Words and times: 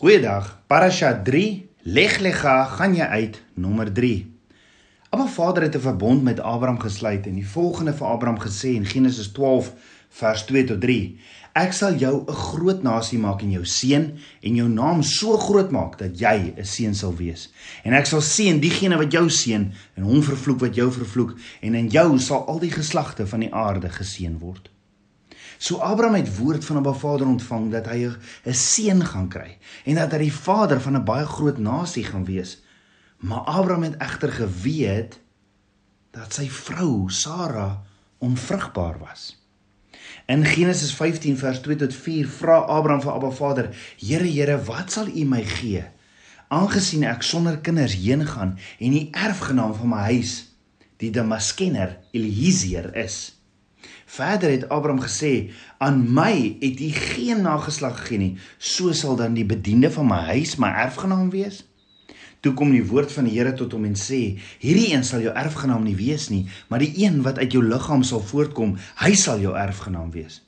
Goeiedag. 0.00 0.62
Parasha 0.66 1.12
3, 1.22 1.68
Leg 1.82 2.18
Lega, 2.24 2.64
gaan 2.64 2.94
jy 2.96 3.04
uit 3.04 3.34
nommer 3.60 3.90
3. 3.92 4.14
Abba 5.12 5.26
Vader 5.28 5.62
het 5.62 5.76
'n 5.76 5.80
verbond 5.80 6.22
met 6.22 6.40
Abraham 6.40 6.78
gesluit 6.80 7.26
en 7.26 7.34
die 7.34 7.48
volgende 7.48 7.92
vir 7.92 8.06
Abraham 8.06 8.40
gesê 8.40 8.72
in 8.80 8.86
Genesis 8.86 9.28
12 9.32 9.72
vers 10.08 10.44
2 10.44 10.64
tot 10.64 10.80
3. 10.80 11.18
Ek 11.52 11.72
sal 11.72 11.94
jou 11.94 12.24
'n 12.26 12.32
groot 12.32 12.82
nasie 12.82 13.18
maak 13.18 13.42
en 13.42 13.50
jou 13.50 13.64
seën 13.64 14.18
en 14.40 14.54
jou 14.54 14.68
naam 14.68 15.02
so 15.02 15.36
groot 15.36 15.70
maak 15.70 15.98
dat 15.98 16.18
jy 16.18 16.54
'n 16.56 16.64
seën 16.64 16.94
sal 16.94 17.14
wees. 17.16 17.52
En 17.84 17.92
ek 17.92 18.06
sal 18.06 18.20
seën 18.20 18.60
diegene 18.60 18.96
wat 18.96 19.12
jou 19.12 19.28
seën 19.28 19.72
en 19.94 20.02
hom 20.02 20.22
vervloek 20.22 20.60
wat 20.60 20.74
jou 20.74 20.92
vervloek 20.92 21.36
en 21.60 21.74
in 21.74 21.88
jou 21.88 22.18
sal 22.18 22.46
al 22.46 22.58
die 22.58 22.72
geslagte 22.72 23.26
van 23.26 23.40
die 23.40 23.54
aarde 23.54 23.88
geseën 23.88 24.38
word. 24.38 24.70
So 25.60 25.76
Abraham 25.84 26.14
het 26.14 26.36
woord 26.38 26.64
van 26.64 26.76
'n 26.76 26.82
Ba 26.82 26.92
Vader 26.92 27.26
ontvang 27.26 27.70
dat 27.70 27.86
hy 27.86 28.08
'n 28.44 28.54
seun 28.54 29.04
gaan 29.04 29.28
kry 29.28 29.58
en 29.84 29.94
dat 29.94 30.12
hy 30.12 30.18
die 30.18 30.32
vader 30.32 30.80
van 30.80 30.96
'n 30.96 31.04
baie 31.04 31.26
groot 31.26 31.58
nasie 31.58 32.04
gaan 32.04 32.24
wees. 32.24 32.62
Maar 33.16 33.38
Abraham 33.38 33.82
het 33.82 33.96
egter 33.96 34.32
geweet 34.32 35.20
dat 36.10 36.32
sy 36.32 36.48
vrou 36.48 37.10
Sara 37.10 37.82
onvrugbaar 38.18 38.98
was. 38.98 39.36
In 40.26 40.44
Genesis 40.44 40.94
15 40.94 41.38
vers 41.38 41.60
2 41.60 41.76
tot 41.76 41.94
4 41.94 42.28
vra 42.28 42.56
Abraham 42.56 43.00
vir 43.00 43.12
Abba 43.12 43.30
Vader: 43.30 43.76
"Here, 43.98 44.24
Here, 44.24 44.64
wat 44.64 44.92
sal 44.92 45.06
U 45.08 45.24
my 45.24 45.44
gee, 45.44 45.84
aangesien 46.48 47.04
ek 47.04 47.22
sonder 47.22 47.58
kinders 47.58 47.94
heen 47.94 48.26
gaan 48.26 48.58
en 48.78 48.90
die 48.90 49.08
erfgenaam 49.10 49.74
van 49.74 49.88
my 49.88 50.02
huis, 50.16 50.56
die 50.96 51.10
Damaskener 51.10 51.98
Eliezer 52.10 52.96
is?" 52.96 53.39
Verder 54.10 54.50
het 54.50 54.68
Abraham 54.68 55.00
gesê: 55.00 55.50
"Aan 55.78 56.12
my 56.12 56.56
het 56.60 56.80
U 56.80 56.88
geen 56.90 57.42
nageslag 57.42 57.98
gegee 57.98 58.18
nie, 58.18 58.38
so 58.58 58.92
sal 58.92 59.16
dan 59.16 59.34
die 59.34 59.46
bediende 59.46 59.90
van 59.90 60.06
my 60.06 60.18
huis 60.34 60.56
my 60.56 60.66
erfgenaam 60.68 61.30
wees." 61.30 61.62
Toe 62.40 62.52
kom 62.54 62.72
die 62.74 62.86
woord 62.86 63.12
van 63.12 63.28
die 63.28 63.36
Here 63.38 63.52
tot 63.54 63.72
hom 63.72 63.84
en 63.86 63.94
sê: 63.94 64.40
"Hierdie 64.58 64.90
een 64.94 65.04
sal 65.04 65.22
jou 65.22 65.34
erfgenaam 65.34 65.86
nie 65.86 65.94
wees 65.94 66.28
nie, 66.28 66.48
maar 66.68 66.82
die 66.82 66.92
een 67.04 67.22
wat 67.22 67.38
uit 67.38 67.52
jou 67.52 67.62
liggaam 67.62 68.02
sal 68.02 68.20
voortkom, 68.20 68.76
hy 68.96 69.14
sal 69.14 69.38
jou 69.38 69.54
erfgenaam 69.54 70.10
wees." 70.10 70.42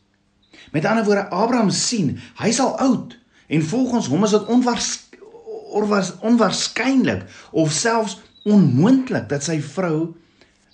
Met 0.72 0.84
ander 0.84 1.04
woorde, 1.04 1.28
Abraham 1.30 1.70
sien, 1.70 2.18
hy 2.42 2.50
sal 2.50 2.78
oud 2.78 3.18
en 3.46 3.62
volgens 3.62 4.06
hom 4.08 4.24
is 4.24 4.30
dit 4.34 4.46
onwaars 4.46 4.90
onwaars 5.72 6.18
onwaarskynlik 6.18 7.22
of 7.50 7.72
selfs 7.72 8.18
onmoontlik 8.42 9.28
dat 9.28 9.44
sy 9.44 9.60
vrou 9.62 10.14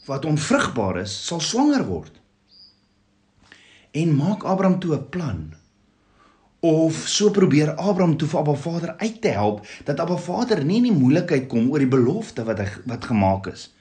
wat 0.06 0.24
onvrugbaar 0.24 1.02
is, 1.04 1.26
sal 1.26 1.40
swanger 1.40 1.84
word 1.84 2.18
en 4.02 4.14
maak 4.16 4.44
Abraham 4.44 4.78
toe 4.78 4.94
'n 4.96 5.08
plan. 5.14 5.40
Of 6.60 6.94
so 7.06 7.30
probeer 7.30 7.74
Abraham 7.74 8.16
toe 8.16 8.28
vir 8.28 8.40
Abba 8.40 8.54
Vader 8.54 8.94
uit 8.96 9.20
te 9.22 9.28
help 9.28 9.66
dat 9.84 10.00
Abba 10.00 10.16
Vader 10.16 10.64
nie 10.64 10.76
in 10.76 10.90
die 10.90 11.00
moeilikheid 11.02 11.46
kom 11.46 11.70
oor 11.70 11.78
die 11.78 11.94
belofte 11.96 12.44
wat 12.44 12.58
hy 12.58 12.68
wat 12.84 13.04
gemaak 13.04 13.46
is 13.46 13.72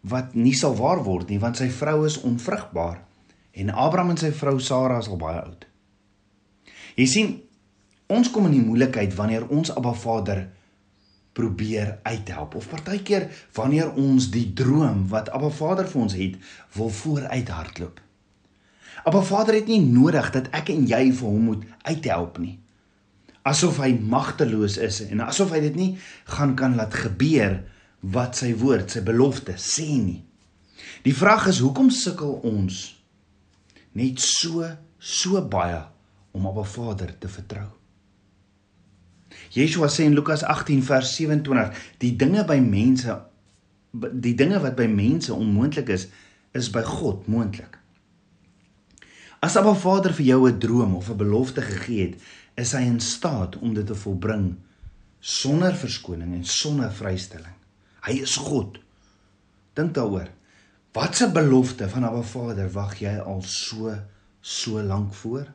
wat 0.00 0.34
nie 0.34 0.54
sal 0.56 0.76
waar 0.76 1.02
word 1.04 1.28
nie 1.28 1.38
want 1.40 1.56
sy 1.60 1.68
vrou 1.68 2.04
is 2.08 2.20
onvrugbaar 2.24 3.02
en 3.52 3.72
Abraham 3.74 4.14
en 4.14 4.20
sy 4.20 4.30
vrou 4.32 4.58
Sara 4.60 4.98
is 4.98 5.08
al 5.08 5.20
baie 5.20 5.40
oud. 5.42 5.66
Jy 6.96 7.06
sien 7.06 7.34
ons 8.10 8.30
kom 8.30 8.48
in 8.48 8.56
die 8.56 8.64
moeilikheid 8.64 9.14
wanneer 9.18 9.48
ons 9.48 9.72
Abba 9.74 9.92
Vader 9.92 10.46
probeer 11.36 11.98
uithelp 12.02 12.56
of 12.58 12.68
partykeer 12.70 13.28
wanneer 13.54 13.92
ons 13.94 14.30
die 14.34 14.48
droom 14.56 15.06
wat 15.12 15.30
Abba 15.34 15.50
Vader 15.54 15.88
vir 15.90 16.02
ons 16.02 16.16
het 16.18 16.38
wil 16.76 16.90
vooruit 17.02 17.52
hardloop. 17.54 18.00
Maar 19.04 19.24
Vader 19.24 19.54
het 19.54 19.66
nie 19.70 19.80
nodig 19.80 20.30
dat 20.34 20.50
ek 20.56 20.72
en 20.74 20.86
jy 20.88 21.04
vir 21.12 21.28
hom 21.28 21.46
moet 21.52 21.64
uithelp 21.88 22.38
nie. 22.42 22.58
Asof 23.48 23.80
hy 23.80 23.94
magteloos 23.96 24.76
is 24.82 25.00
en 25.08 25.22
asof 25.24 25.54
hy 25.54 25.62
dit 25.64 25.76
nie 25.78 25.90
gaan 26.36 26.54
kan 26.58 26.76
laat 26.76 26.94
gebeur 26.94 27.62
wat 28.00 28.36
sy 28.40 28.52
woord, 28.56 28.90
sy 28.92 29.02
belofte 29.04 29.56
sê 29.60 29.88
nie. 29.96 30.20
Die 31.04 31.16
vraag 31.16 31.48
is 31.52 31.60
hoekom 31.64 31.90
sukkel 31.92 32.40
ons 32.44 32.82
net 33.96 34.20
so 34.22 34.68
so 35.00 35.40
baie 35.40 35.80
om 36.36 36.46
op 36.46 36.58
'n 36.60 36.72
Vader 36.76 37.18
te 37.18 37.28
vertrou? 37.28 37.68
Yeshua 39.50 39.88
sê 39.88 40.04
in 40.04 40.14
Lukas 40.14 40.42
18 40.42 40.82
vers 40.82 41.14
27, 41.16 41.72
die 41.98 42.16
dinge 42.16 42.44
by 42.44 42.60
mense 42.60 43.30
die 43.92 44.34
dinge 44.38 44.60
wat 44.62 44.76
by 44.78 44.86
mense 44.86 45.34
onmoontlik 45.34 45.88
is, 45.88 46.06
is 46.54 46.70
by 46.70 46.82
God 46.86 47.26
moontlik. 47.26 47.78
As 49.40 49.56
Abba 49.56 49.72
Vader 49.72 50.12
vir 50.12 50.26
jou 50.26 50.48
'n 50.48 50.58
droom 50.58 50.94
of 50.94 51.08
'n 51.08 51.16
belofte 51.16 51.62
gegee 51.62 52.00
het, 52.06 52.20
is 52.54 52.72
hy 52.72 52.82
in 52.84 53.00
staat 53.00 53.56
om 53.58 53.74
dit 53.74 53.86
te 53.86 53.94
volbring 53.94 54.56
sonder 55.20 55.74
verskoning 55.74 56.34
en 56.34 56.44
sonder 56.44 56.92
vrystelling. 56.92 57.56
Hy 58.00 58.20
is 58.20 58.36
God. 58.36 58.78
Dink 59.72 59.94
daaroor. 59.94 60.28
Watse 60.92 61.30
belofte 61.30 61.88
van 61.88 62.04
Abba 62.04 62.22
Vader 62.22 62.70
wag 62.72 62.98
jy 63.00 63.16
al 63.16 63.42
so 63.42 63.96
so 64.40 64.82
lank 64.82 65.14
voor? 65.14 65.46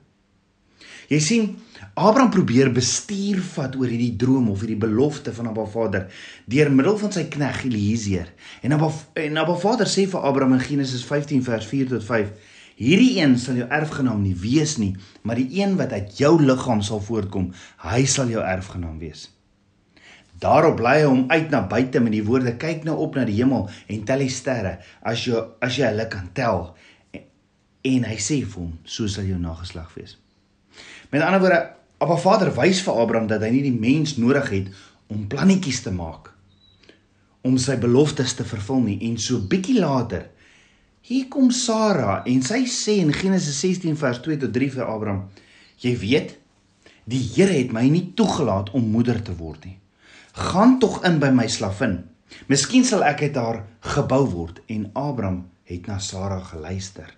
Jy 1.08 1.20
sien, 1.20 1.58
Abraham 1.94 2.30
probeer 2.30 2.72
bestuur 2.74 3.42
vat 3.42 3.76
oor 3.76 3.88
hierdie 3.88 4.16
droom 4.16 4.50
of 4.50 4.60
hierdie 4.60 4.82
belofte 4.82 5.34
van 5.34 5.48
Abba 5.48 5.66
Vader 5.66 6.12
deur 6.46 6.72
middel 6.72 6.98
van 6.98 7.12
sy 7.12 7.28
knegg 7.30 7.64
Eliezer. 7.64 8.34
En 8.62 8.72
Abba 8.72 8.92
en 9.14 9.38
Abba 9.38 9.56
Vader 9.56 9.86
sê 9.86 10.08
vir 10.10 10.26
Abraham 10.26 10.54
in 10.54 10.60
Genesis 10.60 11.06
15 11.06 11.44
vers 11.44 11.66
4 11.66 11.88
tot 11.88 12.04
5 12.04 12.54
Hierdie 12.76 13.22
een 13.22 13.38
sal 13.40 13.62
jou 13.62 13.68
erfgenaam 13.72 14.20
nie 14.24 14.36
wees 14.36 14.76
nie, 14.78 14.96
maar 15.24 15.40
die 15.40 15.62
een 15.62 15.78
wat 15.80 15.94
uit 15.96 16.18
jou 16.20 16.34
liggaam 16.42 16.82
sal 16.84 17.00
voortkom, 17.00 17.54
hy 17.86 18.04
sal 18.06 18.28
jou 18.32 18.44
erfgenaam 18.44 18.98
wees. 19.00 19.30
Daarop 20.44 20.76
bly 20.82 20.98
hy 21.00 21.06
hom 21.08 21.24
uit 21.32 21.48
na 21.54 21.62
buite 21.72 22.02
met 22.04 22.12
die 22.12 22.26
woorde: 22.28 22.58
"Kyk 22.60 22.84
nou 22.84 22.98
op 23.00 23.16
na 23.16 23.24
die 23.24 23.38
hemel 23.38 23.70
en 23.88 24.04
tel 24.04 24.20
die 24.20 24.30
sterre, 24.30 24.80
as 25.02 25.24
jy 25.24 25.40
as 25.62 25.78
jy 25.80 25.88
hulle 25.88 26.08
kan 26.12 26.28
tel." 26.34 26.76
En 27.86 28.04
hy 28.04 28.18
sê 28.20 28.44
vir 28.44 28.60
hom: 28.60 28.78
"So 28.84 29.08
sal 29.08 29.24
jou 29.24 29.40
nageslag 29.40 29.94
wees." 29.96 30.18
Met 31.12 31.22
ander 31.22 31.40
woorde, 31.40 31.76
Abba 31.98 32.18
Vader 32.18 32.52
wys 32.56 32.82
vir 32.84 32.98
Abraham 33.00 33.28
dat 33.28 33.42
hy 33.42 33.50
nie 33.54 33.64
die 33.70 33.80
mens 33.80 34.18
nodig 34.18 34.50
het 34.52 34.68
om 35.08 35.28
plannetjies 35.32 35.82
te 35.86 35.94
maak 35.96 36.34
om 37.46 37.60
sy 37.62 37.78
beloftes 37.78 38.34
te 38.36 38.44
vervul 38.44 38.82
nie 38.84 38.98
en 39.08 39.20
so 39.22 39.40
bietjie 39.40 39.78
later 39.78 40.26
Hier 41.06 41.28
kom 41.30 41.52
Sara 41.54 42.24
en 42.26 42.40
sy 42.42 42.64
sê 42.66 42.96
in 42.98 43.12
Genesis 43.14 43.60
16 43.62 43.94
vers 44.02 44.24
2 44.26 44.40
tot 44.42 44.54
3 44.56 44.72
vir 44.74 44.88
Abraham: 44.90 45.28
"Jy 45.78 45.92
weet, 46.02 46.32
die 47.06 47.22
Here 47.22 47.54
het 47.54 47.72
my 47.72 47.84
nie 47.90 48.14
toegelaat 48.18 48.72
om 48.74 48.88
moeder 48.90 49.22
te 49.22 49.36
word 49.38 49.66
nie. 49.66 49.78
Gaan 50.34 50.80
tog 50.80 51.04
in 51.06 51.20
by 51.22 51.30
my 51.30 51.46
slavin. 51.48 52.00
Miskien 52.50 52.84
sal 52.84 53.04
ek 53.06 53.22
uit 53.22 53.36
haar 53.38 53.62
gebou 53.82 54.26
word." 54.32 54.62
En 54.66 54.90
Abraham 54.94 55.46
het 55.70 55.86
na 55.86 56.00
Sara 56.00 56.40
geluister. 56.40 57.14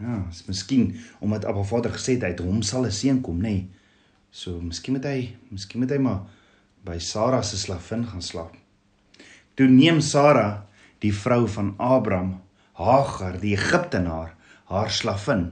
Ja, 0.00 0.24
is 0.30 0.46
miskien 0.46 0.96
omdat 1.20 1.44
Abba 1.44 1.62
Vader 1.62 1.92
gesê 1.92 2.16
het 2.16 2.40
hom 2.40 2.62
sal 2.62 2.86
'n 2.86 2.92
seun 2.92 3.20
kom, 3.20 3.36
nê? 3.36 3.42
Nee. 3.42 3.68
So, 4.30 4.60
miskien 4.60 4.94
moet 4.94 5.04
hy, 5.04 5.36
miskien 5.50 5.80
moet 5.80 5.90
hy 5.90 5.98
maar 5.98 6.22
by 6.84 6.98
Sara 6.98 7.42
se 7.42 7.56
slavin 7.56 8.06
gaan 8.06 8.22
slaap. 8.22 8.56
Toe 9.54 9.68
neem 9.68 10.00
Sara, 10.00 10.66
die 10.98 11.12
vrou 11.12 11.48
van 11.48 11.74
Abraham, 11.78 12.43
Hagar, 12.74 13.36
die 13.38 13.52
Egiptenaar, 13.54 14.32
haar 14.66 14.90
slavin, 14.90 15.44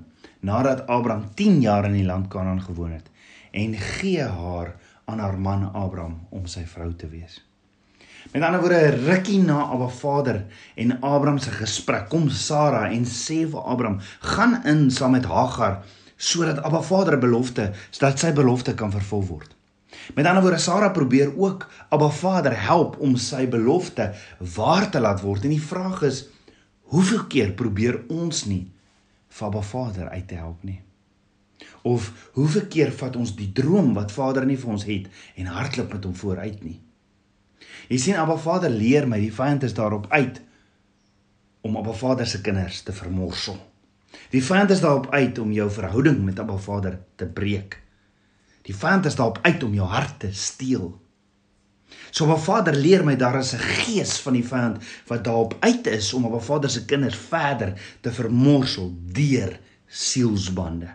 nadat 0.42 0.88
Abraham 0.90 1.28
10 1.38 1.60
jaar 1.62 1.86
in 1.86 1.94
die 1.94 2.06
land 2.06 2.26
Kanaan 2.28 2.62
gewoon 2.62 2.96
het, 2.96 3.06
en 3.54 3.76
gee 3.78 4.24
haar 4.26 4.74
aan 5.04 5.22
haar 5.22 5.38
man 5.38 5.68
Abraham 5.70 6.18
om 6.34 6.48
sy 6.50 6.64
vrou 6.66 6.90
te 6.98 7.06
wees. 7.06 7.38
Met 8.32 8.42
ander 8.42 8.62
woorde, 8.62 8.96
rukkie 9.06 9.38
na 9.42 9.60
Abba 9.70 9.88
Vader 9.88 10.40
en 10.74 10.96
Abraham 10.98 11.38
se 11.38 11.54
gesprek, 11.54 12.08
kom 12.10 12.28
Sara 12.30 12.88
en 12.90 13.06
sê 13.06 13.42
vir 13.46 13.70
Abraham: 13.70 14.00
"Gaan 14.34 14.60
in 14.66 14.90
saam 14.90 15.14
met 15.14 15.26
Hagar 15.26 15.82
sodat 16.16 16.62
Abba 16.62 16.82
Vader 16.82 17.18
belofte, 17.18 17.72
sodat 17.90 18.18
sy 18.18 18.32
belofte 18.32 18.74
kan 18.74 18.90
vervul 18.90 19.26
word." 19.26 19.54
Met 20.14 20.26
ander 20.26 20.42
woorde, 20.42 20.58
Sara 20.58 20.88
probeer 20.90 21.32
ook 21.38 21.68
Abba 21.88 22.08
Vader 22.08 22.54
help 22.66 22.98
om 22.98 23.16
sy 23.16 23.46
belofte 23.48 24.12
waar 24.54 24.90
te 24.90 25.00
laat 25.00 25.20
word. 25.20 25.44
En 25.44 25.54
die 25.54 25.62
vraag 25.62 26.02
is, 26.02 26.24
Hoeveel 26.92 27.24
keer 27.32 27.52
probeer 27.56 28.02
ons 28.12 28.44
nie 28.44 28.66
Vader 29.32 29.64
Vader 29.64 30.08
uit 30.12 30.26
te 30.28 30.36
help 30.36 30.64
nie? 30.68 30.80
Of 31.88 32.10
hoeveel 32.36 32.66
keer 32.68 32.92
vat 32.92 33.16
ons 33.16 33.32
die 33.38 33.48
droom 33.56 33.94
wat 33.96 34.12
Vader 34.12 34.44
nie 34.46 34.58
vir 34.60 34.72
ons 34.74 34.84
het 34.84 35.08
en 35.40 35.48
hardloop 35.54 35.94
met 35.96 36.08
hom 36.08 36.16
vooruit 36.20 36.60
nie? 36.64 36.78
Jy 37.88 37.98
sien 37.98 38.18
Abba 38.20 38.36
Vader 38.40 38.72
leer 38.72 39.08
my 39.08 39.18
die 39.22 39.32
vyand 39.32 39.64
is 39.64 39.76
daarop 39.76 40.08
uit 40.12 40.40
om 41.64 41.78
Abba 41.80 41.94
Vader 41.96 42.28
se 42.28 42.42
kinders 42.44 42.82
te 42.84 42.92
vermorsel. 42.92 43.56
Die 44.32 44.42
vyand 44.44 44.74
is 44.74 44.82
daarop 44.84 45.08
uit 45.14 45.38
om 45.38 45.52
jou 45.54 45.70
verhouding 45.72 46.20
met 46.26 46.40
Abba 46.42 46.58
Vader 46.60 46.98
te 47.16 47.26
breek. 47.26 47.78
Die 48.68 48.76
vyand 48.76 49.08
is 49.08 49.16
daarop 49.16 49.40
uit 49.42 49.62
om 49.64 49.74
jou 49.74 49.88
hart 49.88 50.18
te 50.26 50.32
steel. 50.36 50.90
So 52.10 52.26
my 52.28 52.36
Vader 52.36 52.76
leer 52.76 53.04
my 53.04 53.16
daar 53.16 53.38
is 53.40 53.54
'n 53.54 53.58
gees 53.58 54.18
van 54.20 54.32
die 54.32 54.44
vyand 54.44 54.82
wat 55.06 55.24
daarop 55.24 55.56
uit 55.60 55.86
is 55.86 56.12
om 56.12 56.22
my 56.22 56.40
Vader 56.40 56.70
se 56.70 56.84
kinders 56.84 57.16
verder 57.16 57.74
te 58.00 58.12
vermorsel 58.12 58.92
deur 59.12 59.58
sielsbande. 59.88 60.88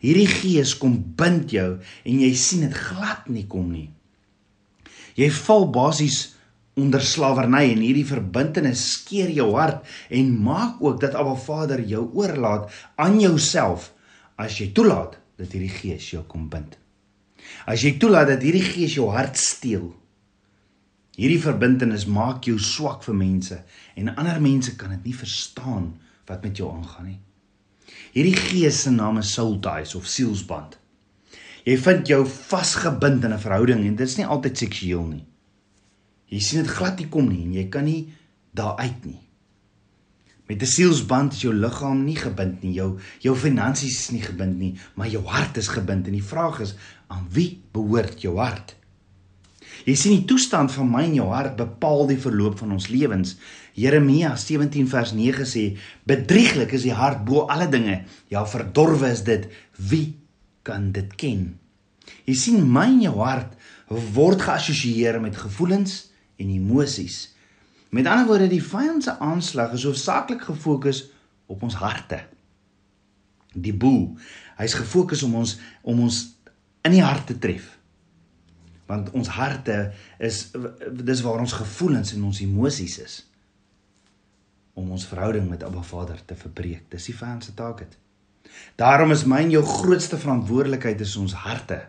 Hierdie 0.00 0.28
gees 0.28 0.76
kom 0.76 0.98
bind 1.16 1.50
jou 1.50 1.78
en 2.04 2.20
jy 2.20 2.34
sien 2.34 2.60
dit 2.60 2.74
glad 2.74 3.28
nie 3.28 3.46
kom 3.46 3.70
nie. 3.72 3.90
Jy 5.14 5.30
val 5.30 5.70
basies 5.70 6.34
onder 6.74 7.02
slawerny 7.02 7.70
en 7.70 7.82
hierdie 7.84 8.06
verbintenis 8.06 8.82
skeer 8.92 9.30
jou 9.30 9.52
hart 9.54 9.86
en 10.10 10.32
maak 10.42 10.82
ook 10.82 11.00
dat 11.00 11.14
Abba 11.14 11.34
Vader 11.38 11.80
jou 11.80 12.08
oorlaat 12.12 12.70
aan 12.96 13.20
jouself 13.22 13.92
as 14.36 14.58
jy 14.58 14.72
toelaat 14.74 15.18
dat 15.38 15.54
hierdie 15.54 15.70
gees 15.70 16.10
jou 16.10 16.24
kom 16.26 16.48
bind. 16.50 16.74
As 17.70 17.84
jy 17.86 17.94
toelaat 18.02 18.34
dat 18.34 18.42
hierdie 18.42 18.64
gees 18.66 18.96
jou 18.98 19.08
hart 19.14 19.38
steel. 19.38 19.92
Hierdie 21.14 21.38
verbintenis 21.38 22.08
maak 22.10 22.48
jou 22.48 22.56
swak 22.58 23.04
vir 23.06 23.14
mense 23.14 23.60
en 23.94 24.10
ander 24.16 24.40
mense 24.42 24.74
kan 24.78 24.90
dit 24.96 25.10
nie 25.10 25.14
verstaan 25.14 25.92
wat 26.26 26.42
met 26.42 26.58
jou 26.58 26.70
aangaan 26.72 27.12
nie. 27.12 27.20
Hierdie 28.14 28.36
gees 28.38 28.80
se 28.84 28.90
naam 28.90 29.20
is 29.20 29.30
soul 29.34 29.60
ties 29.62 29.94
of 29.94 30.08
sielsband. 30.10 30.78
Jy 31.64 31.76
vind 31.80 32.10
jou 32.10 32.24
vasgebind 32.26 33.24
in 33.24 33.32
'n 33.32 33.38
verhouding 33.38 33.86
en 33.86 33.96
dit 33.96 34.08
is 34.08 34.16
nie 34.16 34.26
altyd 34.26 34.58
seksueel 34.58 35.06
nie. 35.06 35.24
Jy 36.28 36.40
sien 36.40 36.62
dit 36.62 36.70
glad 36.70 36.98
nie 36.98 37.08
kom 37.08 37.28
nie 37.28 37.42
en 37.44 37.52
jy 37.52 37.68
kan 37.68 37.84
nie 37.84 38.12
daar 38.52 38.76
uit 38.76 39.04
nie. 39.04 39.20
Met 40.48 40.62
'n 40.62 40.66
sielsband 40.66 41.32
is 41.32 41.40
jou 41.40 41.54
liggaam 41.54 42.04
nie 42.04 42.16
gebind 42.16 42.62
nie, 42.62 42.72
jou 42.72 42.98
jou 43.20 43.36
finansies 43.36 44.00
is 44.00 44.10
nie 44.10 44.22
gebind 44.22 44.58
nie, 44.58 44.74
maar 44.94 45.08
jou 45.08 45.24
hart 45.24 45.56
is 45.56 45.68
gebind 45.68 46.06
en 46.06 46.12
die 46.12 46.22
vraag 46.22 46.60
is 46.60 46.74
aan 47.06 47.26
wie 47.30 47.62
behoort 47.72 48.20
jou 48.20 48.36
hart? 48.38 48.76
Jy 49.84 49.94
sien 49.98 50.14
die 50.14 50.28
toestand 50.28 50.72
van 50.72 50.88
my 50.90 51.02
en 51.08 51.16
jou 51.18 51.26
hart 51.32 51.58
bepaal 51.58 52.06
die 52.08 52.20
verloop 52.20 52.60
van 52.62 52.72
ons 52.76 52.86
lewens. 52.92 53.34
Jeremia 53.76 54.32
17 54.38 54.86
vers 54.88 55.12
9 55.12 55.46
sê: 55.48 55.64
"Bedrieglik 56.06 56.72
is 56.72 56.86
die 56.86 56.94
hart 56.94 57.24
bo 57.24 57.46
alle 57.50 57.68
dinge, 57.68 58.04
ja 58.28 58.46
verdorwe 58.46 59.10
is 59.10 59.24
dit. 59.24 59.48
Wie 59.76 60.14
kan 60.62 60.92
dit 60.92 61.14
ken?" 61.16 61.58
Jy 62.24 62.34
sien 62.34 62.72
my 62.72 62.86
en 62.86 63.00
jou 63.02 63.18
hart 63.18 63.52
word 63.88 64.42
geassosieer 64.42 65.20
met 65.20 65.36
gevoelens 65.36 66.10
en 66.36 66.48
emosies. 66.48 67.34
Met 67.90 68.06
ander 68.06 68.26
woorde, 68.26 68.48
die 68.48 68.62
vyand 68.62 69.02
se 69.02 69.18
aanslag 69.18 69.72
is 69.72 69.84
hoofsaaklik 69.84 70.42
gefokus 70.42 71.10
op 71.46 71.62
ons 71.62 71.74
harte. 71.74 72.24
Die 73.54 73.74
boel, 73.74 74.16
hy's 74.56 74.74
gefokus 74.74 75.22
om 75.22 75.34
ons 75.34 75.58
om 75.82 76.00
ons 76.00 76.36
in 76.82 76.92
die 76.92 77.04
hart 77.04 77.26
te 77.26 77.38
tref 77.38 77.73
want 78.86 79.10
ons 79.16 79.28
harte 79.36 79.92
is 80.18 80.50
dis 80.90 81.22
waar 81.24 81.40
ons 81.40 81.56
gevoelens 81.60 82.12
en 82.14 82.26
ons 82.28 82.40
emosies 82.44 82.98
is 83.04 83.16
om 84.74 84.90
ons 84.90 85.06
verhouding 85.06 85.46
met 85.48 85.62
Abba 85.62 85.82
Vader 85.86 86.18
te 86.26 86.34
verbreek. 86.34 86.88
Dis 86.90 87.06
die 87.06 87.14
vyand 87.14 87.44
se 87.46 87.54
taak 87.54 87.84
dit. 87.84 87.92
Daarom 88.76 89.14
is 89.14 89.22
myn 89.30 89.52
jou 89.52 89.62
grootste 89.66 90.18
verantwoordelikheid 90.18 91.00
is 91.00 91.14
ons 91.16 91.36
harte 91.44 91.80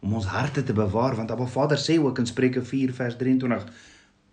om 0.00 0.14
ons 0.14 0.26
harte 0.30 0.62
te 0.62 0.74
bewaar 0.74 1.16
want 1.18 1.30
Abba 1.34 1.46
Vader 1.50 1.80
sê 1.80 1.98
ook 1.98 2.18
in 2.22 2.26
Spreuke 2.26 2.62
4 2.64 2.92
vers 2.94 3.16
23 3.18 3.64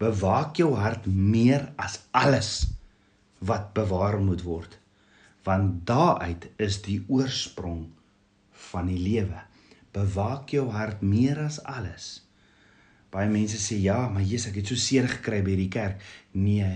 bewaak 0.01 0.57
jou 0.61 0.73
hart 0.77 1.07
meer 1.07 1.69
as 1.81 1.99
alles 2.11 2.51
wat 3.39 3.71
bewaar 3.77 4.19
moet 4.21 4.43
word 4.45 4.77
want 5.45 5.81
daaruit 5.89 6.49
is 6.61 6.81
die 6.85 6.99
oorsprong 7.07 7.85
van 8.71 8.89
die 8.91 8.99
lewe 9.01 9.41
bewaak 9.95 10.51
jou 10.51 10.67
hart 10.75 11.01
meer 11.01 11.39
as 11.45 11.61
alles. 11.63 12.25
Baie 13.13 13.29
mense 13.31 13.59
sê 13.61 13.77
ja, 13.79 14.09
maar 14.11 14.25
Jesus, 14.25 14.49
ek 14.51 14.59
het 14.59 14.71
so 14.71 14.79
seer 14.79 15.07
gekry 15.07 15.39
by 15.45 15.55
die 15.55 15.69
kerk. 15.71 16.01
Nee. 16.35 16.73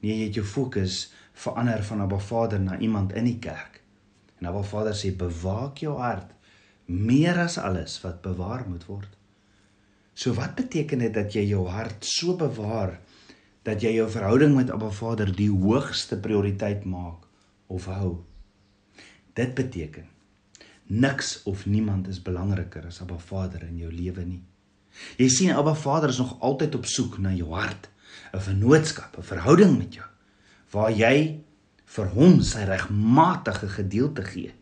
Nee, 0.00 0.16
jy 0.16 0.26
het 0.26 0.40
jou 0.40 0.44
fokus 0.44 1.06
verander 1.40 1.84
van 1.88 2.04
Abba 2.04 2.18
Vader 2.20 2.60
na 2.60 2.76
iemand 2.80 3.14
in 3.16 3.28
die 3.28 3.38
kerk. 3.40 3.80
En 4.40 4.50
Abba 4.50 4.62
Vader 4.66 4.96
sê 4.96 5.12
bewaak 5.16 5.80
jou 5.84 5.96
hart 6.00 6.36
meer 6.90 7.38
as 7.38 7.56
alles 7.60 7.96
wat 8.02 8.20
bewaar 8.24 8.66
moet 8.68 8.84
word. 8.88 9.10
So 10.12 10.34
wat 10.36 10.56
beteken 10.58 11.04
dit 11.06 11.14
dat 11.14 11.32
jy 11.36 11.46
jou 11.52 11.64
hart 11.70 12.04
so 12.04 12.36
bewaar 12.36 12.98
dat 13.64 13.84
jy 13.84 13.94
jou 13.94 14.08
verhouding 14.10 14.56
met 14.56 14.72
Abba 14.74 14.90
Vader 14.92 15.30
die 15.32 15.50
hoogste 15.52 16.18
prioriteit 16.20 16.84
maak 16.84 17.24
of 17.72 17.86
hou? 17.88 18.18
Dit 19.38 19.54
beteken 19.56 20.08
Niks 20.90 21.42
of 21.46 21.66
niemand 21.70 22.08
is 22.10 22.22
belangriker 22.22 22.86
as 22.86 23.00
Abba 23.00 23.18
Vader 23.22 23.62
in 23.62 23.78
jou 23.78 23.90
lewe 23.94 24.24
nie. 24.26 24.40
Jy 25.20 25.28
sien 25.30 25.54
Abba 25.54 25.74
Vader 25.78 26.10
is 26.10 26.18
nog 26.18 26.40
altyd 26.42 26.74
op 26.74 26.88
soek 26.90 27.18
na 27.22 27.30
jou 27.30 27.52
hart, 27.54 27.88
'n 28.34 28.40
vennootskap, 28.40 29.18
'n 29.18 29.22
verhouding 29.22 29.78
met 29.78 29.94
jou 29.94 30.06
waar 30.70 30.90
jy 30.90 31.40
vir 31.84 32.10
hom 32.14 32.40
sy 32.46 32.64
regmatige 32.68 33.68
gedeelte 33.68 34.22
gee, 34.22 34.52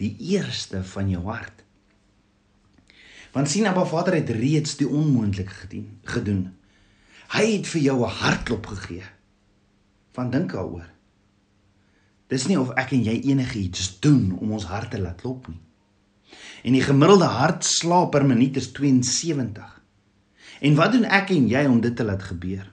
die 0.00 0.16
eerste 0.18 0.82
van 0.94 1.10
jou 1.10 1.22
hart. 1.28 1.64
Want 3.32 3.50
sien 3.50 3.66
Abba 3.66 3.84
Vader 3.84 4.14
het 4.14 4.30
reeds 4.30 4.76
die 4.76 4.88
onmoontlike 4.88 5.80
gedoen. 6.04 6.54
Hy 7.34 7.44
het 7.56 7.66
vir 7.66 7.80
jou 7.80 7.98
'n 8.04 8.16
hartklop 8.20 8.66
gegee. 8.66 9.04
Van 10.12 10.30
dink 10.30 10.52
daaroor. 10.52 10.93
Dis 12.32 12.46
nie 12.48 12.56
of 12.56 12.72
ek 12.80 12.94
en 12.96 13.04
jy 13.04 13.18
enigiets 13.30 13.98
doen 14.04 14.32
om 14.40 14.54
ons 14.56 14.68
harte 14.70 15.00
laat 15.00 15.20
klop 15.20 15.48
nie. 15.50 15.60
En 16.64 16.72
die 16.72 16.84
gemiddelde 16.84 17.28
hartslag 17.28 18.08
per 18.12 18.24
minuut 18.24 18.56
is 18.56 18.70
72. 18.72 19.66
En 20.64 20.78
wat 20.78 20.94
doen 20.94 21.04
ek 21.04 21.34
en 21.34 21.50
jy 21.50 21.66
om 21.68 21.82
dit 21.84 21.96
te 21.96 22.06
laat 22.06 22.24
gebeur? 22.24 22.70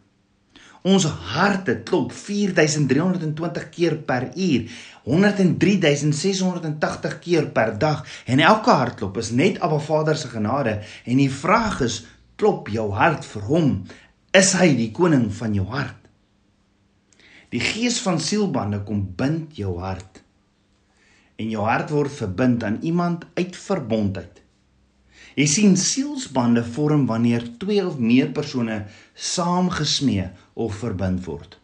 Ons 0.82 1.06
harte 1.06 1.76
klop 1.86 2.10
4320 2.16 3.68
keer 3.70 4.00
per 4.08 4.32
uur, 4.34 4.64
103680 5.06 7.20
keer 7.22 7.52
per 7.54 7.76
dag 7.78 8.02
en 8.26 8.42
elke 8.42 8.74
hartklop 8.74 9.20
is 9.22 9.30
net 9.30 9.62
Abba 9.62 9.78
Vader 9.78 10.18
se 10.18 10.32
genade 10.32 10.80
en 11.06 11.22
die 11.22 11.30
vraag 11.30 11.84
is 11.86 12.02
klop 12.42 12.72
jou 12.74 12.90
hart 12.98 13.28
vir 13.30 13.46
hom? 13.52 13.70
Is 14.34 14.56
hy 14.58 14.74
die 14.80 14.90
koning 14.96 15.30
van 15.38 15.54
jou 15.54 15.68
hart? 15.70 16.01
Die 17.52 17.60
gees 17.60 18.00
van 18.00 18.20
sielbande 18.24 18.80
kom 18.88 19.04
bind 19.20 19.58
jou 19.60 19.76
hart. 19.84 20.22
En 21.36 21.50
jou 21.52 21.66
hart 21.68 21.92
word 21.92 22.14
verbind 22.16 22.64
aan 22.64 22.80
iemand 22.82 23.26
uit 23.36 23.58
verbondheid. 23.58 24.40
Jy 25.36 25.48
sien 25.48 25.76
sielsbande 25.80 26.64
vorm 26.76 27.06
wanneer 27.08 27.44
twee 27.60 27.84
of 27.86 27.98
meer 28.00 28.32
persone 28.36 28.86
saamgesmee 29.16 30.30
of 30.60 30.80
verbind 30.80 31.24
word. 31.28 31.58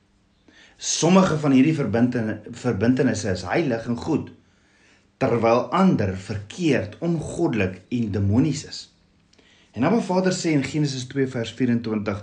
Sommige 0.78 1.40
van 1.42 1.56
hierdie 1.56 1.76
verbintenisse 1.76 3.32
is 3.34 3.46
heilig 3.48 3.88
en 3.90 3.98
goed, 3.98 4.30
terwyl 5.18 5.66
ander 5.74 6.14
verkeerd, 6.22 7.00
ongoddelik 7.02 7.82
en 7.90 8.12
demonies 8.14 8.64
is. 8.70 8.84
En 9.74 9.88
Abba 9.88 10.00
Vader 10.06 10.36
sê 10.36 10.54
in 10.54 10.66
Genesis 10.66 11.08
2 11.10 11.28
vers 11.34 11.54
24 11.58 12.22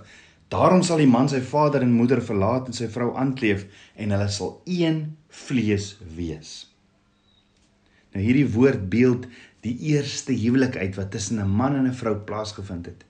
Daarom 0.55 0.85
sal 0.87 1.01
die 1.03 1.11
man 1.11 1.27
sy 1.31 1.41
vader 1.43 1.83
en 1.83 1.97
moeder 1.97 2.21
verlaat 2.23 2.69
en 2.71 2.77
sy 2.77 2.87
vrou 2.93 3.09
aankleef 3.19 3.65
en 3.99 4.15
hulle 4.15 4.29
sal 4.31 4.53
een 4.71 5.01
vlees 5.47 5.89
wees. 6.15 6.53
Nou 8.15 8.23
hierdie 8.23 8.47
woord 8.55 8.85
beeld 8.93 9.27
die 9.67 9.75
eerste 9.91 10.37
huwelik 10.37 10.77
uit 10.79 10.95
wat 11.01 11.11
tussen 11.11 11.41
'n 11.43 11.51
man 11.51 11.75
en 11.75 11.89
'n 11.89 11.99
vrou 12.03 12.15
plaasgevind 12.29 12.87
het. 12.87 13.03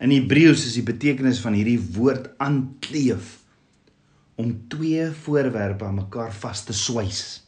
In 0.00 0.10
Hebreëus 0.10 0.64
is 0.64 0.78
die 0.78 0.86
betekenis 0.92 1.42
van 1.44 1.52
hierdie 1.52 1.80
woord 1.92 2.30
aankleef 2.38 3.44
om 4.36 4.68
twee 4.68 5.10
voorwerpe 5.10 5.84
aan 5.84 5.94
mekaar 5.94 6.32
vas 6.32 6.64
te 6.64 6.72
swys. 6.72 7.44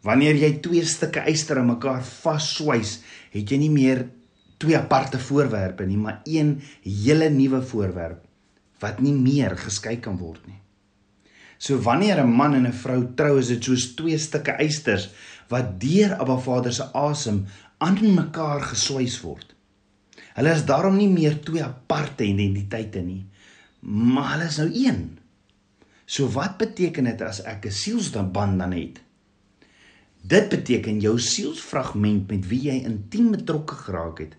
Wanneer 0.00 0.36
jy 0.36 0.52
twee 0.60 0.84
stukke 0.84 1.20
yster 1.28 1.58
aan 1.58 1.66
mekaar 1.66 2.04
vasswys, 2.04 3.02
het 3.30 3.50
jy 3.50 3.58
nie 3.58 3.70
meer 3.70 4.08
twee 4.64 4.76
aparte 4.78 5.20
voorwerpe 5.20 5.86
nie, 5.86 6.00
maar 6.00 6.20
een 6.24 6.56
hele 6.82 7.28
nuwe 7.30 7.62
voorwerp 7.62 8.22
wat 8.82 9.00
nie 9.00 9.14
meer 9.16 9.54
geskei 9.56 9.98
kan 10.02 10.16
word 10.20 10.42
nie. 10.48 10.60
So 11.58 11.78
wanneer 11.80 12.20
'n 12.20 12.32
man 12.32 12.54
en 12.54 12.66
'n 12.66 12.72
vrou 12.72 13.14
trou, 13.16 13.38
is 13.38 13.48
dit 13.48 13.64
soos 13.64 13.94
twee 13.94 14.18
stukke 14.18 14.52
eisters 14.52 15.10
wat 15.48 15.80
deur 15.80 16.14
Abba 16.14 16.38
Vader 16.38 16.72
se 16.72 16.84
asem 16.92 17.46
aan 17.78 18.14
mekaar 18.14 18.60
geswys 18.60 19.20
word. 19.20 19.54
Hulle 20.34 20.50
is 20.50 20.64
daarom 20.64 20.96
nie 20.96 21.08
meer 21.08 21.40
twee 21.40 21.62
aparte 21.62 22.24
identiteite 22.24 23.00
nie, 23.00 23.24
maar 23.80 24.32
hulle 24.32 24.48
is 24.50 24.58
nou 24.58 24.70
een. 24.72 25.18
So 26.06 26.28
wat 26.28 26.58
beteken 26.58 27.04
dit 27.04 27.22
as 27.22 27.42
ek 27.42 27.66
'n 27.66 27.70
sielsband 27.70 28.58
dan 28.58 28.72
het? 28.72 29.00
Dit 30.22 30.48
beteken 30.48 31.00
jou 31.00 31.18
sielsfragment 31.18 32.30
met 32.30 32.48
wie 32.48 32.60
jy 32.60 32.84
intiem 32.84 33.30
betrokke 33.30 33.74
geraak 33.74 34.18
het, 34.18 34.36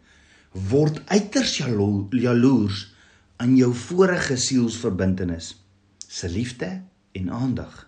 word 0.55 1.01
uiters 1.12 1.57
jalo 1.59 2.07
jaloers 2.15 2.85
aan 3.43 3.57
jou 3.59 3.74
vorige 3.75 4.38
sielsverbintenis 4.39 5.51
se 6.07 6.29
liefde 6.31 6.69
en 7.12 7.29
aandag. 7.29 7.83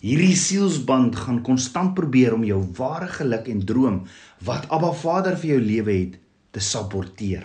Hierdie 0.00 0.36
sielsband 0.36 1.16
gaan 1.16 1.42
konstant 1.44 1.94
probeer 1.96 2.34
om 2.36 2.44
jou 2.44 2.62
ware 2.78 3.08
geluk 3.12 3.48
en 3.52 3.62
droom 3.68 4.02
wat 4.44 4.68
Abba 4.72 4.92
Vader 4.96 5.36
vir 5.40 5.56
jou 5.56 5.60
lewe 5.60 5.92
het 5.92 6.18
te 6.56 6.60
saboteer. 6.64 7.44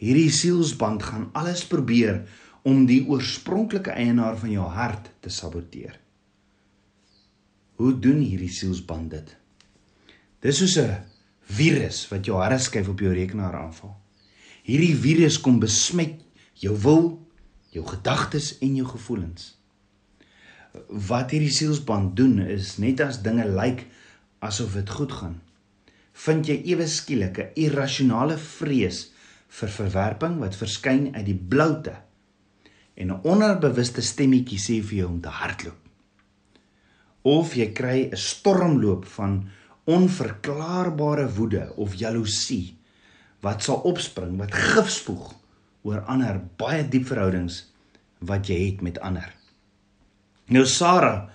Hierdie 0.00 0.30
sielsband 0.32 1.04
gaan 1.04 1.28
alles 1.36 1.64
probeer 1.68 2.22
om 2.64 2.86
die 2.88 3.02
oorspronklike 3.08 3.92
eienaar 3.92 4.38
van 4.40 4.52
jou 4.52 4.68
hart 4.68 5.10
te 5.20 5.32
saboteer. 5.32 5.98
Hoe 7.80 7.92
doen 8.00 8.20
hierdie 8.22 8.52
sielsband 8.52 9.10
dit? 9.10 9.36
Dis 10.40 10.60
soos 10.60 10.76
'n 10.78 11.13
virus 11.46 12.04
wat 12.10 12.26
jou 12.26 12.38
harde 12.40 12.58
skyf 12.62 12.88
op 12.88 13.00
jou 13.00 13.12
rekenaar 13.12 13.54
aanval. 13.58 13.94
Hierdie 14.64 14.94
virus 14.96 15.36
kom 15.40 15.58
besmet 15.60 16.22
jou 16.56 16.76
wil, 16.80 17.18
jou 17.74 17.84
gedagtes 17.86 18.54
en 18.64 18.76
jou 18.78 18.86
gevoelens. 18.88 19.52
Wat 20.88 21.34
hierdie 21.34 21.52
sielsband 21.52 22.14
doen 22.16 22.38
is 22.48 22.78
net 22.82 23.02
as 23.04 23.20
dinge 23.22 23.44
lyk 23.44 23.84
asof 24.44 24.74
dit 24.78 24.90
goed 24.90 25.12
gaan, 25.12 25.36
vind 26.24 26.48
jy 26.48 26.60
ewe 26.72 26.86
skielik 26.88 27.38
'n 27.38 27.52
irrasionele 27.54 28.38
vrees 28.38 29.10
vir 29.48 29.68
verwerping 29.68 30.38
wat 30.38 30.56
verskyn 30.58 31.14
uit 31.14 31.26
die 31.26 31.38
bloute 31.52 31.94
en 32.94 33.10
'n 33.10 33.20
onderbewuste 33.22 34.02
stemmetjie 34.02 34.58
sê 34.58 34.82
vir 34.82 34.98
jou 34.98 35.08
om 35.08 35.20
te 35.20 35.28
hardloop. 35.28 35.80
Of 37.22 37.54
jy 37.54 37.72
kry 37.72 38.08
'n 38.10 38.16
stormloop 38.16 39.04
van 39.04 39.50
onverklaarbare 39.90 41.26
woede 41.36 41.68
of 41.76 41.94
jaloesie 42.00 42.76
wat 43.44 43.64
sal 43.66 43.82
opspring 43.84 44.38
wat 44.40 44.54
gif 44.56 44.88
spoeg 44.92 45.32
oor 45.84 46.04
ander 46.08 46.40
baie 46.60 46.84
diep 46.88 47.06
verhoudings 47.10 47.60
wat 48.24 48.48
jy 48.48 48.56
het 48.62 48.84
met 48.84 49.00
ander. 49.04 49.28
Nou 50.48 50.64
Sara 50.68 51.28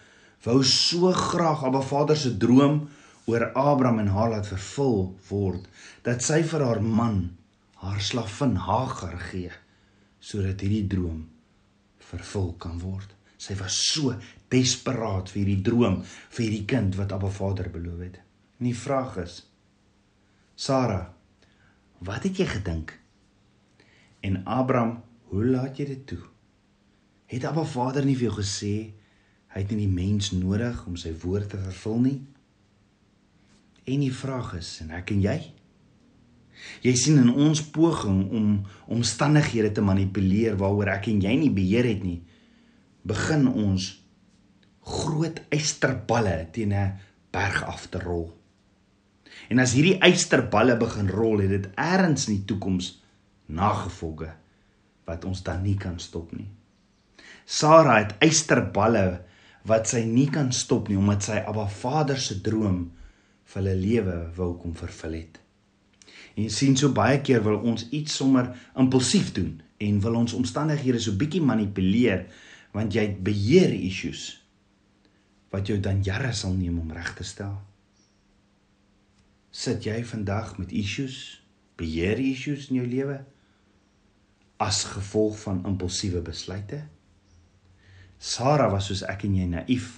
wou 0.46 0.62
so 0.66 1.12
graag 1.14 1.64
Abba 1.68 1.82
Vader 1.86 2.18
se 2.18 2.34
droom 2.38 2.88
oor 3.30 3.52
Abraham 3.54 4.00
en 4.06 4.14
haar 4.16 4.32
laat 4.34 4.50
vervul 4.50 5.02
word 5.30 5.68
dat 6.06 6.26
sy 6.26 6.42
vir 6.42 6.66
haar 6.66 6.82
man 6.82 7.20
haar 7.84 8.02
slavin 8.02 8.58
Hagar 8.66 9.20
gee 9.30 9.54
sodat 10.20 10.64
hierdie 10.66 10.88
droom 10.90 11.28
vervul 12.10 12.54
kan 12.60 12.80
word. 12.82 13.14
Sy 13.40 13.56
was 13.60 13.78
so 13.94 14.16
desperaat 14.52 15.30
vir 15.32 15.44
hierdie 15.44 15.62
droom, 15.64 16.02
vir 16.34 16.46
hierdie 16.48 16.66
kind 16.68 16.98
wat 17.00 17.14
Abba 17.16 17.30
Vader 17.32 17.70
beloof 17.72 18.02
het. 18.04 18.18
En 18.60 18.68
die 18.68 18.76
vraag 18.76 19.18
is: 19.24 19.42
Sara, 20.56 21.14
wat 22.04 22.24
het 22.28 22.40
jy 22.40 22.48
gedink? 22.50 22.96
En 24.20 24.42
Abraham, 24.46 25.00
hoe 25.32 25.46
laat 25.46 25.80
jy 25.80 25.86
dit 25.94 26.08
toe? 26.08 26.24
Het 27.30 27.46
Abba 27.46 27.64
Vader 27.64 28.06
nie 28.06 28.18
vir 28.18 28.30
jou 28.30 28.40
gesê 28.42 28.74
hy 29.50 29.62
het 29.64 29.72
nie 29.72 29.86
die 29.88 29.94
mens 29.94 30.32
nodig 30.36 30.84
om 30.86 30.98
sy 31.00 31.14
woord 31.24 31.50
te 31.54 31.62
vervul 31.62 32.04
nie? 32.04 32.20
En 33.90 34.04
die 34.04 34.14
vraag 34.14 34.54
is, 34.60 34.76
en 34.84 34.92
ek 34.94 35.16
en 35.16 35.24
jy, 35.24 35.38
Jy 36.84 36.94
sien 37.00 37.20
in 37.22 37.32
ons 37.32 37.62
poging 37.74 38.20
om 38.36 38.48
omstandighede 38.92 39.72
te 39.76 39.84
manipuleer 39.86 40.58
waaroor 40.60 40.92
ek 40.96 41.10
en 41.12 41.22
jy 41.24 41.36
nie 41.40 41.54
beheer 41.56 41.88
het 41.88 42.04
nie, 42.04 42.20
begin 43.08 43.48
ons 43.50 43.92
groot 44.90 45.40
eysterballe 45.54 46.50
teen 46.56 46.74
'n 46.74 46.98
berg 47.32 47.64
af 47.64 47.88
te 47.88 48.00
rol. 48.00 48.39
En 49.48 49.64
as 49.64 49.74
hierdie 49.78 49.98
eysterballe 50.04 50.76
begin 50.78 51.10
rol, 51.10 51.40
het 51.46 51.56
dit 51.56 51.68
eers 51.80 52.28
in 52.28 52.36
die 52.36 52.46
toekoms 52.52 52.98
nagevolge 53.48 54.30
wat 55.10 55.26
ons 55.26 55.42
dan 55.46 55.64
nie 55.66 55.78
kan 55.80 55.98
stop 56.00 56.34
nie. 56.38 56.50
Sara 57.50 57.98
het 57.98 58.14
eysterballe 58.22 59.06
wat 59.70 59.90
sy 59.90 60.04
nie 60.06 60.28
kan 60.32 60.52
stop 60.56 60.90
nie 60.90 60.98
omdat 61.00 61.26
sy 61.26 61.40
Abba 61.42 61.66
Vader 61.70 62.20
se 62.22 62.40
droom 62.46 62.84
vir 63.50 63.62
hulle 63.62 63.78
lewe 63.80 64.18
wou 64.38 64.52
kom 64.62 64.76
vervul 64.78 65.18
het. 65.18 65.40
En 66.38 66.52
sien 66.54 66.78
so 66.78 66.94
baie 66.96 67.20
keer 67.26 67.42
wil 67.46 67.58
ons 67.72 67.88
iets 67.96 68.20
sommer 68.22 68.52
impulsief 68.78 69.34
doen 69.36 69.58
en 69.82 70.04
wil 70.04 70.20
ons 70.22 70.36
omstandighede 70.38 71.02
so 71.02 71.18
bietjie 71.18 71.42
manipuleer 71.44 72.28
want 72.76 72.94
jy 72.94 73.08
het 73.08 73.24
beheer 73.26 73.74
issues 73.74 74.28
wat 75.50 75.66
jou 75.72 75.80
dan 75.82 76.04
jare 76.06 76.30
sal 76.38 76.54
neem 76.54 76.78
om 76.78 76.92
reg 76.94 77.16
te 77.18 77.26
stel. 77.26 77.56
Sit 79.50 79.86
jy 79.88 80.04
vandag 80.06 80.58
met 80.58 80.72
issues, 80.72 81.42
beheer 81.80 82.20
issues 82.22 82.70
in 82.70 82.82
jou 82.82 82.88
lewe 82.88 83.18
as 84.62 84.84
gevolg 84.92 85.40
van 85.42 85.64
impulsiewe 85.66 86.22
besluite? 86.22 86.84
Sara 88.20 88.68
was 88.70 88.90
soos 88.92 89.02
ek 89.08 89.24
en 89.26 89.38
jy 89.40 89.48
naïef 89.50 89.96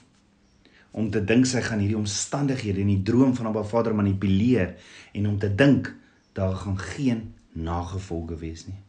om 0.91 1.07
te 1.11 1.21
dink 1.23 1.47
sy 1.47 1.61
gaan 1.63 1.79
hierdie 1.79 1.99
omstandighede 1.99 2.83
en 2.83 2.91
die 2.91 3.03
droom 3.07 3.31
van 3.35 3.47
haar 3.47 3.67
vader 3.67 3.95
manipuleer 3.95 4.75
en 5.15 5.27
om 5.29 5.37
te 5.39 5.49
dink 5.55 5.89
daar 6.35 6.55
gaan 6.55 6.77
geen 6.79 7.21
nagevolge 7.51 8.37
wees 8.39 8.65
nie. 8.67 8.79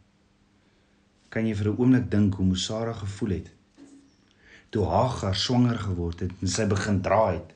Kan 1.29 1.47
jy 1.47 1.55
vir 1.55 1.71
'n 1.71 1.77
oomblik 1.77 2.11
dink 2.11 2.35
hoe 2.35 2.45
Mosara 2.45 2.93
gevoel 2.93 3.29
het 3.39 3.51
toe 4.69 4.85
Hagar 4.85 5.35
swanger 5.35 5.77
geword 5.77 6.19
het 6.19 6.31
en 6.41 6.47
sy 6.47 6.65
begin 6.65 7.01
dra 7.01 7.31
het? 7.31 7.52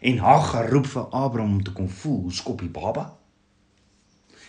En 0.00 0.20
Hagar 0.24 0.70
roep 0.70 0.86
vir 0.88 1.08
Abraham 1.10 1.58
om 1.58 1.64
te 1.64 1.72
kom 1.72 1.88
voel 1.88 2.20
hoe 2.26 2.32
skop 2.32 2.60
die 2.64 2.72
baba? 2.72 3.16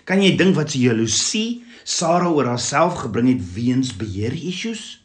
Kan 0.07 0.23
jy 0.23 0.35
dink 0.39 0.55
wat 0.57 0.71
se 0.71 0.79
jaloesie 0.81 1.63
Sara 1.83 2.29
oor 2.29 2.47
haarself 2.49 3.01
gebring 3.03 3.27
het 3.31 3.43
weens 3.53 3.91
beheer 3.97 4.33
issues? 4.33 5.01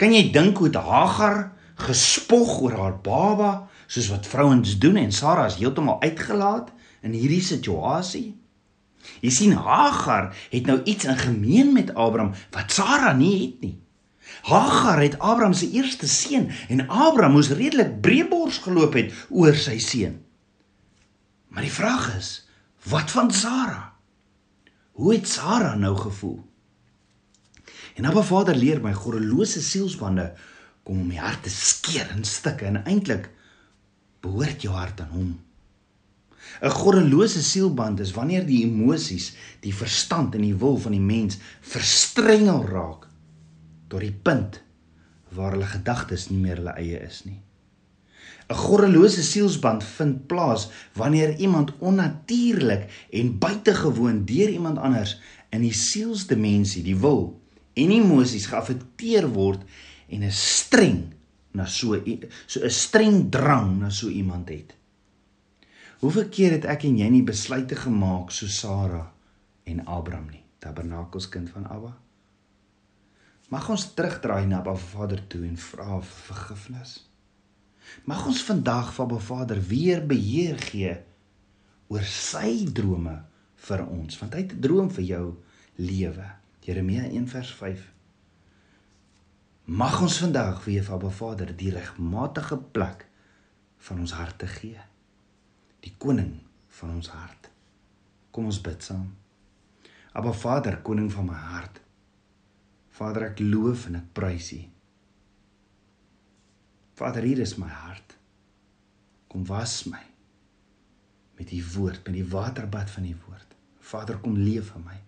Kan 0.00 0.14
jy 0.14 0.30
dink 0.32 0.58
hoe 0.58 0.72
Hagar 0.72 1.52
gespog 1.76 2.60
oor 2.62 2.78
haar 2.78 2.96
baba 3.02 3.68
soos 3.86 4.08
wat 4.10 4.26
vrouens 4.26 4.78
doen 4.78 4.96
en 4.96 5.12
Sara 5.12 5.46
is 5.50 5.60
heeltemal 5.60 6.00
uitgelaat? 6.02 6.72
in 7.04 7.14
hierdie 7.14 7.42
situasie? 7.44 8.32
Jy 9.20 9.32
sien 9.32 9.56
Hagar 9.60 10.30
het 10.52 10.68
nou 10.68 10.78
iets 10.88 11.04
in 11.08 11.18
gemeen 11.20 11.72
met 11.76 11.92
Abraham 11.92 12.32
wat 12.54 12.72
Sara 12.72 13.12
nie 13.16 13.34
het 13.42 13.64
nie. 13.64 13.76
Hagar 14.44 15.00
het 15.00 15.18
Abraham 15.18 15.54
se 15.56 15.70
eerste 15.70 16.08
seun 16.08 16.50
en 16.68 16.88
Abraham 16.88 17.38
moes 17.38 17.48
redelik 17.48 18.00
breëbors 18.04 18.58
geloop 18.66 18.96
het 18.98 19.12
oor 19.32 19.56
sy 19.56 19.78
seun. 19.80 20.18
Maar 21.48 21.64
die 21.64 21.72
vraag 21.72 22.10
is, 22.18 22.32
wat 22.90 23.14
van 23.14 23.30
Sara? 23.32 23.94
Hoe 25.00 25.14
het 25.14 25.28
Sara 25.28 25.74
nou 25.80 25.94
gevoel? 25.96 26.42
En 27.94 28.04
Abba 28.04 28.22
Vader 28.26 28.58
leer 28.58 28.82
my 28.84 28.92
goddelose 28.92 29.62
sielsbande 29.64 30.34
kom 30.84 31.00
om 31.00 31.08
my 31.08 31.16
hart 31.22 31.46
te 31.46 31.52
skeer 31.54 32.10
in 32.12 32.26
stukke 32.28 32.68
en 32.68 32.82
eintlik 32.84 33.30
behoort 34.20 34.60
jou 34.66 34.74
hart 34.76 35.00
aan 35.00 35.16
hom. 35.16 35.32
'n 36.60 36.70
Goddelose 36.70 37.42
sielband 37.42 38.00
is 38.00 38.12
wanneer 38.12 38.44
die 38.46 38.60
emosies, 38.66 39.32
die 39.64 39.74
verstand 39.74 40.34
en 40.34 40.44
die 40.44 40.54
wil 40.54 40.76
van 40.76 40.92
die 40.92 41.00
mens 41.00 41.40
verstrengel 41.60 42.60
raak 42.68 43.08
tot 43.88 44.00
die 44.00 44.14
punt 44.14 44.62
waar 45.34 45.56
hulle 45.56 45.66
gedagtes 45.66 46.28
nie 46.30 46.38
meer 46.38 46.60
hulle 46.62 46.76
eie 46.78 47.00
is 47.06 47.24
nie. 47.24 47.40
'n 48.48 48.54
Goddelose 48.60 49.22
sielsband 49.22 49.84
vind 49.84 50.26
plaas 50.26 50.68
wanneer 50.92 51.36
iemand 51.36 51.72
onnatuurlik 51.78 53.08
en 53.10 53.38
buitengewoon 53.38 54.24
deur 54.24 54.48
iemand 54.48 54.78
anders 54.78 55.16
in 55.50 55.64
die 55.64 55.72
sielsdimensie, 55.72 56.82
die 56.82 56.96
wil 56.96 57.40
en 57.74 57.90
emosies 57.90 58.46
geaffekteer 58.46 59.28
word 59.32 59.64
en 60.08 60.22
'n 60.22 60.30
streng 60.30 61.14
na 61.52 61.66
so 61.66 61.96
so 62.46 62.60
'n 62.60 62.70
streng 62.70 63.30
drang 63.30 63.78
na 63.80 63.90
so 63.90 64.08
iemand 64.08 64.48
het. 64.48 64.74
Hoeveel 66.00 66.28
keer 66.28 66.50
het 66.50 66.64
ek 66.64 66.84
en 66.84 66.98
jy 66.98 67.08
nie 67.08 67.22
besluite 67.22 67.76
gemaak 67.76 68.30
so 68.30 68.46
Sara 68.46 69.12
en 69.64 69.86
Abraham 69.86 70.28
nie, 70.30 70.44
Tabernakels 70.58 71.28
kind 71.28 71.50
van 71.50 71.66
Abba? 71.66 72.03
Mag 73.52 73.68
ons 73.68 73.84
terugdraai 73.94 74.46
na 74.48 74.62
Abba 74.62 74.74
Vader 74.76 75.20
toe 75.28 75.42
en 75.46 75.56
vra 75.60 75.98
vir 76.00 76.20
vergifnis. 76.28 76.94
Mag 78.08 78.24
ons 78.26 78.42
vandag 78.46 78.94
van 78.96 79.06
Abba 79.06 79.20
Vader 79.20 79.60
weer 79.60 80.00
beheer 80.06 80.58
gee 80.58 80.94
oor 81.92 82.06
sy 82.08 82.64
drome 82.72 83.18
vir 83.66 83.84
ons, 83.84 84.16
want 84.20 84.32
hy 84.34 84.40
het 84.46 84.54
'n 84.56 84.60
droom 84.60 84.90
vir 84.90 85.04
jou 85.04 85.26
lewe. 85.76 86.28
Jeremia 86.64 87.04
1 87.04 87.28
vers 87.28 87.52
5. 87.52 87.92
Mag 89.64 90.00
ons 90.00 90.18
vandag 90.18 90.64
weer 90.64 90.84
van 90.84 90.94
Abba 90.94 91.10
Vader 91.10 91.56
die 91.56 91.70
regmatige 91.70 92.56
plek 92.56 93.06
van 93.78 94.00
ons 94.00 94.12
harte 94.12 94.46
gee 94.46 94.80
die 95.84 95.94
koning 95.98 96.40
van 96.68 96.96
ons 96.96 97.10
hart. 97.12 97.50
Kom 98.32 98.48
ons 98.48 98.60
bid 98.64 98.82
saam. 98.82 99.10
Aba 100.16 100.32
Vader, 100.32 100.80
koning 100.86 101.10
van 101.12 101.28
my 101.28 101.40
hart. 101.52 101.83
Vader, 102.94 103.30
ek 103.32 103.42
loof 103.42 103.88
en 103.90 103.98
ek 103.98 104.10
prys 104.16 104.52
U. 104.54 104.60
Vader, 106.94 107.26
hier 107.26 107.42
is 107.42 107.56
my 107.58 107.70
hart. 107.70 108.14
Kom 109.30 109.46
was 109.48 109.82
my 109.90 110.02
met 111.34 111.50
U 111.50 111.58
woord, 111.74 112.04
met 112.06 112.14
die 112.14 112.28
waterbad 112.30 112.92
van 112.94 113.08
U 113.10 113.16
woord. 113.26 113.56
Vader, 113.82 114.20
kom 114.22 114.36
leef 114.38 114.70
in 114.78 114.84
my. 114.86 115.00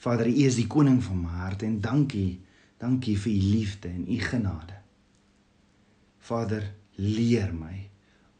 Vader, 0.00 0.30
U 0.30 0.46
is 0.46 0.56
die 0.56 0.68
koning 0.70 1.02
van 1.04 1.20
my 1.20 1.34
hart 1.42 1.66
en 1.66 1.76
dankie, 1.84 2.40
dankie 2.80 3.18
vir 3.20 3.34
U 3.34 3.52
liefde 3.52 3.92
en 3.92 4.08
U 4.08 4.18
genade. 4.24 4.80
Vader, 6.24 6.70
leer 6.96 7.52
my 7.52 7.76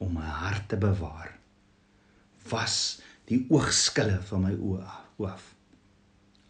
om 0.00 0.16
my 0.16 0.24
hart 0.40 0.70
te 0.72 0.80
bewaar 0.80 1.34
was 2.48 3.00
die 3.28 3.44
oogskille 3.48 4.18
van 4.28 4.44
my 4.48 4.54
oë 4.54 4.84
af. 5.30 5.52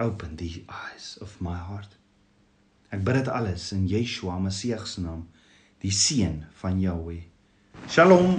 Open 0.03 0.37
the 0.37 0.65
eyes 0.67 1.15
of 1.23 1.37
my 1.41 1.55
heart. 1.55 1.95
Ek 2.95 3.01
bid 3.03 3.17
dit 3.19 3.29
alles 3.29 3.73
in 3.75 3.89
Yeshua 3.91 4.37
Messie 4.39 4.77
se 4.87 5.01
naam, 5.03 5.25
die 5.83 5.91
seun 5.91 6.45
van 6.61 6.79
Jahweh. 6.79 7.25
Shalom. 7.91 8.37